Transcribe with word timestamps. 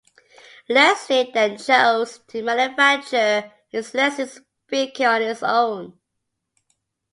Leslie 0.67 1.29
then 1.31 1.59
chose 1.59 2.17
to 2.27 2.41
manufacture 2.41 3.53
his 3.69 3.93
Leslie 3.93 4.25
speaker 4.65 5.05
on 5.05 5.21
his 5.21 5.43
own. 5.43 5.95